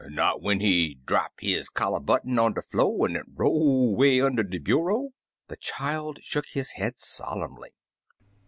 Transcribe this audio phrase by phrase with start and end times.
[0.09, 4.33] "Not when he drap his collar button on de flo', an* it roll way un'
[4.35, 5.09] de buryo?"
[5.47, 7.69] The child shook his head solemnly.